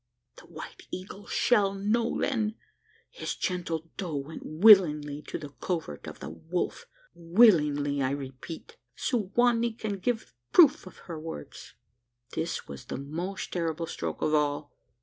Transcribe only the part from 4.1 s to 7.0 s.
went willingly to the covert of the wolf